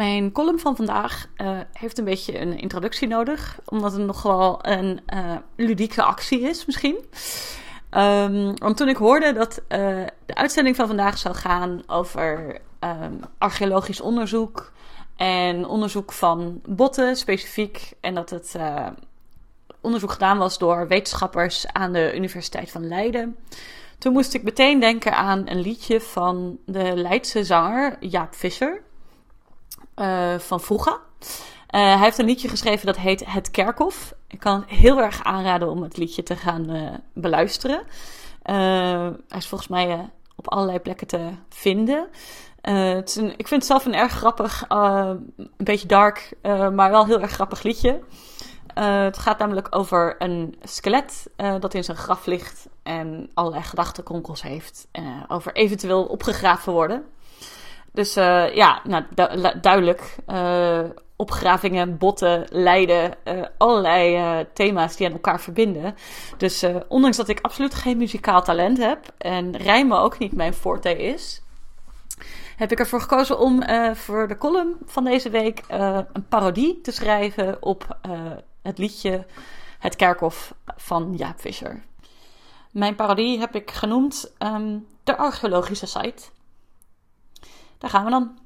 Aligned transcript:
Mijn 0.00 0.32
column 0.32 0.58
van 0.58 0.76
vandaag 0.76 1.26
uh, 1.36 1.58
heeft 1.72 1.98
een 1.98 2.04
beetje 2.04 2.40
een 2.40 2.58
introductie 2.58 3.08
nodig, 3.08 3.58
omdat 3.64 3.92
het 3.92 4.06
nog 4.06 4.22
wel 4.22 4.58
een 4.62 5.00
uh, 5.14 5.36
ludieke 5.56 6.02
actie 6.02 6.40
is, 6.40 6.66
misschien. 6.66 6.96
Um, 7.90 8.74
toen 8.74 8.88
ik 8.88 8.96
hoorde 8.96 9.32
dat 9.32 9.58
uh, 9.58 9.68
de 10.26 10.34
uitzending 10.34 10.76
van 10.76 10.86
vandaag 10.86 11.18
zou 11.18 11.34
gaan 11.34 11.82
over 11.86 12.58
um, 12.80 13.20
archeologisch 13.38 14.00
onderzoek 14.00 14.72
en 15.16 15.66
onderzoek 15.66 16.12
van 16.12 16.60
botten 16.68 17.16
specifiek, 17.16 17.92
en 18.00 18.14
dat 18.14 18.30
het 18.30 18.56
onderzoek 19.80 20.12
gedaan 20.12 20.38
was 20.38 20.58
door 20.58 20.88
wetenschappers 20.88 21.66
aan 21.66 21.92
de 21.92 22.14
Universiteit 22.14 22.70
van 22.70 22.88
Leiden. 22.88 23.36
Toen 23.98 24.12
moest 24.12 24.34
ik 24.34 24.42
meteen 24.42 24.80
denken 24.80 25.16
aan 25.16 25.48
een 25.48 25.60
liedje 25.60 26.00
van 26.00 26.58
de 26.66 26.92
Leidse 26.96 27.44
zanger 27.44 27.96
Jaap 28.00 28.34
Visser. 28.34 28.88
Uh, 30.00 30.38
van 30.38 30.60
vroeger. 30.60 30.92
Uh, 30.92 31.28
hij 31.70 31.98
heeft 31.98 32.18
een 32.18 32.24
liedje 32.24 32.48
geschreven 32.48 32.86
dat 32.86 32.96
heet 32.96 33.26
Het 33.26 33.50
Kerkhof. 33.50 34.12
Ik 34.26 34.38
kan 34.38 34.64
heel 34.66 34.98
erg 34.98 35.24
aanraden 35.24 35.70
om 35.70 35.82
het 35.82 35.96
liedje 35.96 36.22
te 36.22 36.36
gaan 36.36 36.76
uh, 36.76 36.90
beluisteren. 37.12 37.82
hij 38.42 39.38
is 39.38 39.46
volgens 39.46 39.70
mij 39.70 40.10
op 40.36 40.48
allerlei 40.48 40.78
plekken 40.78 41.06
te 41.06 41.30
vinden. 41.48 42.08
Het 42.60 43.08
is 43.08 43.16
ik 43.16 43.48
vind 43.48 43.50
het 43.50 43.66
zelf 43.66 43.84
een 43.84 43.94
erg 43.94 44.12
grappig, 44.12 44.64
een 44.68 45.34
beetje 45.56 45.86
dark, 45.86 46.32
maar 46.72 46.90
wel 46.90 47.06
heel 47.06 47.20
erg 47.20 47.32
grappig 47.32 47.62
liedje. 47.62 48.00
het 48.74 49.18
gaat 49.18 49.38
namelijk 49.38 49.66
over 49.70 50.14
een 50.18 50.56
skelet 50.62 51.30
dat 51.60 51.74
in 51.74 51.84
zijn 51.84 51.96
graf 51.96 52.26
ligt 52.26 52.68
en 52.82 53.30
allerlei 53.34 53.62
gedachtenkronkels 53.62 54.42
heeft 54.42 54.88
over 55.28 55.52
eventueel 55.52 56.04
opgegraven 56.04 56.72
worden. 56.72 57.04
Dus 57.92 58.16
uh, 58.16 58.54
ja, 58.54 58.80
nou, 58.84 59.04
du 59.14 59.60
duidelijk. 59.60 60.16
Uh, 60.28 60.80
opgravingen, 61.16 61.98
botten, 61.98 62.46
lijden, 62.50 63.14
uh, 63.24 63.42
allerlei 63.56 64.46
thema's 64.52 64.96
die 64.96 65.06
aan 65.06 65.12
elkaar 65.12 65.40
verbinden. 65.40 65.94
Dus 66.36 66.66
ondanks 66.88 67.16
dat 67.16 67.28
ik 67.28 67.38
absoluut 67.40 67.74
geen 67.74 67.96
muzikaal 67.96 68.42
talent 68.42 68.78
heb 68.78 69.12
en 69.18 69.56
rijmen 69.56 69.98
ook 69.98 70.18
niet 70.18 70.32
mijn 70.32 70.54
forte 70.54 70.96
is, 70.96 71.42
heb 72.56 72.72
ik 72.72 72.78
ervoor 72.78 73.00
gekozen 73.00 73.38
om 73.38 73.62
voor 73.94 74.28
de 74.28 74.38
column 74.38 74.76
van 74.86 75.04
deze 75.04 75.30
week 75.30 75.62
een 75.68 76.26
parodie 76.28 76.80
te 76.80 76.92
schrijven 76.92 77.56
op 77.62 77.96
het 78.62 78.78
liedje 78.78 79.26
Het 79.78 79.96
Kerkhof 79.96 80.54
van 80.76 81.14
Jaap 81.16 81.40
Visser. 81.40 81.82
Mijn 82.70 82.94
parodie 82.94 83.38
heb 83.38 83.54
ik 83.54 83.70
genoemd 83.70 84.32
um, 84.38 84.86
de 85.04 85.16
archeologische 85.16 85.86
site. 85.86 86.22
Daar 87.80 87.90
gaan 87.90 88.04
we 88.04 88.10
dan. 88.10 88.38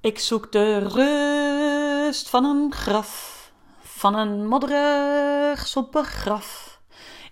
Ik 0.00 0.18
zoek 0.18 0.52
de 0.52 0.78
rust 0.78 2.28
van 2.28 2.44
een 2.44 2.72
graf, 2.72 3.52
van 3.82 4.14
een 4.14 4.46
modderig, 4.46 5.66
sompig 5.66 6.08
graf. 6.08 6.80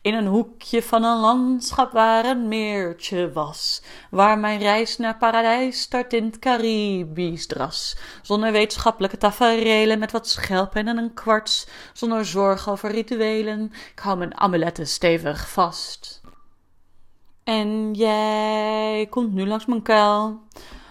In 0.03 0.15
een 0.15 0.27
hoekje 0.27 0.83
van 0.83 1.05
een 1.05 1.19
landschap 1.19 1.93
waar 1.93 2.25
een 2.25 2.49
meertje 2.49 3.33
was, 3.33 3.83
waar 4.11 4.39
mijn 4.39 4.59
reis 4.59 4.97
naar 4.97 5.17
paradijs 5.17 5.81
start 5.81 6.13
in 6.13 6.25
het 6.25 6.39
Caribisch 6.39 7.47
dras. 7.47 7.97
Zonder 8.23 8.53
wetenschappelijke 8.53 9.17
taferelen 9.17 9.99
met 9.99 10.13
wat 10.13 10.29
schelpen 10.29 10.89
en 10.89 10.97
een 10.97 11.15
kwarts, 11.15 11.67
zonder 11.93 12.25
zorg 12.25 12.69
over 12.69 12.91
rituelen, 12.91 13.73
ik 13.93 13.99
hou 13.99 14.19
mijn 14.19 14.39
amuletten 14.39 14.87
stevig 14.87 15.49
vast. 15.51 16.21
En 17.49 17.95
jij 17.95 19.07
komt 19.11 19.33
nu 19.33 19.47
langs 19.47 19.67
mijn 19.67 19.83
kuil. 19.83 20.41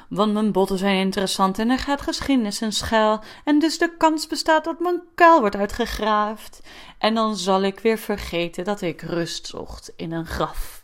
Want 0.10 0.34
mijn 0.34 0.52
botten 0.52 0.78
zijn 0.78 0.98
interessant 0.98 1.60
en 1.60 1.70
er 1.70 1.80
gaat 1.80 2.02
geschiedenis 2.02 2.62
en 2.62 2.72
schuil. 2.72 3.20
En 3.44 3.60
dus 3.60 3.78
de 3.78 3.98
kans 3.98 4.28
bestaat 4.28 4.64
dat 4.64 4.80
mijn 4.80 5.02
kuil 5.16 5.40
wordt 5.40 5.56
uitgegraafd. 5.56 6.62
En 6.98 7.14
dan 7.14 7.36
zal 7.36 7.62
ik 7.62 7.80
weer 7.80 7.98
vergeten 7.98 8.64
dat 8.64 8.82
ik 8.82 9.02
rust 9.02 9.48
zocht 9.48 9.94
in 9.96 10.12
een 10.12 10.26
graf. 10.26 10.84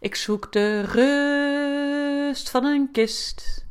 Ik 0.00 0.14
zoek 0.14 0.52
de 0.52 0.80
rust 0.80 2.50
van 2.50 2.64
een 2.64 2.88
kist, 2.92 3.66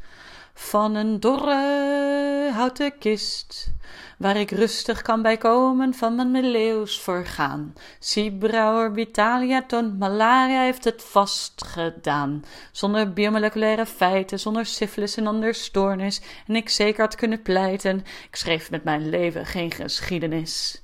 van 0.53 0.96
een 0.96 1.19
dorre 1.19 2.16
houten 2.57 2.97
kist 2.97 3.72
waar 4.18 4.38
ik 4.38 4.51
rustig 4.51 5.01
kan 5.01 5.22
bijkomen 5.22 5.94
van 5.94 6.16
mijn 6.16 6.31
middeleeuws 6.31 7.01
vergaan. 7.01 7.73
Siebrouwer 8.00 8.94
Vitalia 8.94 9.63
toont 9.63 10.00
malaria 10.00 10.62
heeft 10.62 10.84
het 10.84 11.03
vastgedaan. 11.03 12.44
Zonder 12.72 13.13
biomoleculaire 13.13 13.85
feiten, 13.85 14.40
zonder 14.40 14.66
syfilis 14.66 15.18
en 15.18 15.28
ander 15.28 15.53
stoornis. 15.53 16.22
En 16.47 16.56
ik 16.56 16.69
zeker 16.69 17.01
had 17.01 17.16
kunnen 17.16 17.41
pleiten, 17.41 17.97
ik 18.29 18.35
schreef 18.35 18.72
met 18.72 18.84
mijn 18.84 19.09
leven 19.09 19.45
geen 19.45 19.72
geschiedenis. 19.72 20.81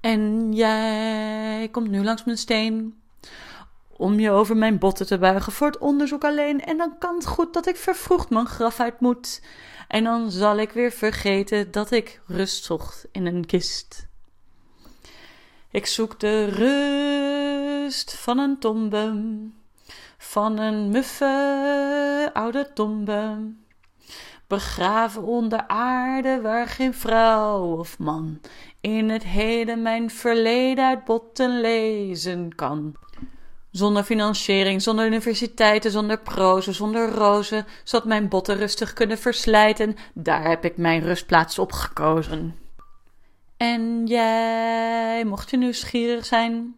En 0.00 0.52
jij 0.52 1.68
komt 1.70 1.90
nu 1.90 2.04
langs 2.04 2.24
mijn 2.24 2.38
steen 2.38 3.02
om 3.96 4.20
je 4.20 4.30
over 4.30 4.56
mijn 4.56 4.78
botten 4.78 5.06
te 5.06 5.18
buigen 5.18 5.52
voor 5.52 5.66
het 5.66 5.78
onderzoek 5.78 6.24
alleen. 6.24 6.60
En 6.60 6.76
dan 6.76 6.98
kan 6.98 7.14
het 7.14 7.26
goed 7.26 7.52
dat 7.52 7.66
ik 7.66 7.76
vervroegd 7.76 8.30
mijn 8.30 8.46
graf 8.46 8.80
uit 8.80 9.00
moet. 9.00 9.42
En 9.88 10.04
dan 10.04 10.30
zal 10.30 10.56
ik 10.56 10.72
weer 10.72 10.90
vergeten 10.90 11.70
dat 11.70 11.90
ik 11.90 12.20
rust 12.26 12.64
zocht 12.64 13.06
in 13.12 13.26
een 13.26 13.46
kist. 13.46 14.06
Ik 15.70 15.86
zoek 15.86 16.20
de 16.20 16.44
rust 16.44 18.14
van 18.14 18.38
een 18.38 18.58
tombe, 18.58 19.36
van 20.18 20.58
een 20.58 20.90
muffe 20.90 22.30
oude 22.32 22.72
tombe. 22.74 23.52
Begraven 24.46 25.22
onder 25.22 25.66
aarde 25.66 26.40
waar 26.40 26.66
geen 26.66 26.94
vrouw 26.94 27.78
of 27.78 27.98
man 27.98 28.40
in 28.80 29.08
het 29.08 29.24
heden 29.24 29.82
mijn 29.82 30.10
verleden 30.10 30.84
uit 30.84 31.04
botten 31.04 31.60
lezen 31.60 32.54
kan. 32.54 32.94
Zonder 33.74 34.04
financiering, 34.04 34.82
zonder 34.82 35.06
universiteiten, 35.06 35.90
zonder 35.90 36.18
prozen, 36.18 36.74
zonder 36.74 37.10
rozen, 37.10 37.66
zodat 37.84 38.06
mijn 38.06 38.28
botten 38.28 38.56
rustig 38.56 38.92
kunnen 38.92 39.18
verslijten, 39.18 39.96
daar 40.12 40.48
heb 40.48 40.64
ik 40.64 40.76
mijn 40.76 41.00
rustplaats 41.00 41.58
op 41.58 41.72
gekozen. 41.72 42.56
En 43.56 44.06
jij, 44.06 45.24
mocht 45.24 45.50
je 45.50 45.56
nieuwsgierig 45.56 46.24
zijn, 46.24 46.76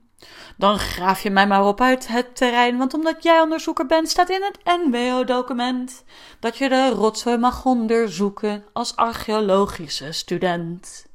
dan 0.57 0.79
graaf 0.79 1.23
je 1.23 1.31
mij 1.31 1.47
maar 1.47 1.67
op 1.67 1.81
uit 1.81 2.09
het 2.09 2.37
terrein, 2.37 2.77
want 2.77 2.95
omdat 2.95 3.23
jij 3.23 3.41
onderzoeker 3.41 3.87
bent, 3.87 4.09
staat 4.09 4.31
in 4.31 4.43
het 4.43 4.59
NWO-document 4.65 6.05
dat 6.41 6.57
je 6.57 6.69
de 6.69 6.89
rotzooi 6.89 7.37
mag 7.37 7.65
onderzoeken 7.65 8.65
als 8.73 8.97
archeologische 8.97 10.13
student. 10.13 11.06